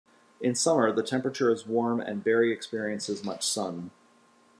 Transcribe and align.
In 0.41 0.55
summer, 0.55 0.91
the 0.91 1.03
temperature 1.03 1.51
is 1.51 1.67
warm 1.67 2.01
and 2.01 2.23
Bury 2.23 2.51
experiences 2.51 3.23
much 3.23 3.45
sun. 3.45 3.91